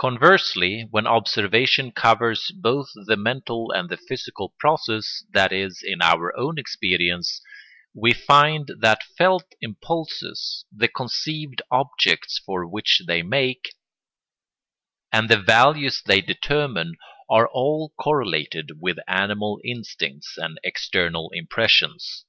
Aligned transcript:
Conversely, 0.00 0.86
when 0.90 1.06
observation 1.06 1.92
covers 1.92 2.50
both 2.56 2.88
the 3.04 3.18
mental 3.18 3.70
and 3.70 3.90
the 3.90 3.98
physical 3.98 4.54
process, 4.58 5.24
that 5.34 5.52
is, 5.52 5.82
in 5.86 6.00
our 6.00 6.34
own 6.38 6.58
experience, 6.58 7.42
we 7.92 8.14
find 8.14 8.72
that 8.80 9.02
felt 9.18 9.44
impulses, 9.60 10.64
the 10.74 10.88
conceived 10.88 11.60
objects 11.70 12.38
for 12.38 12.66
which 12.66 13.02
they 13.06 13.22
make, 13.22 13.74
and 15.12 15.28
the 15.28 15.36
values 15.36 16.00
they 16.02 16.22
determine 16.22 16.94
are 17.28 17.46
all 17.46 17.92
correlated 18.00 18.70
with 18.80 18.96
animal 19.06 19.60
instincts 19.62 20.38
and 20.38 20.58
external 20.64 21.28
impressions. 21.34 22.24